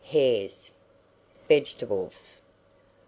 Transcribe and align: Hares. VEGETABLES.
Hares. 0.05 0.71
VEGETABLES. 1.47 2.41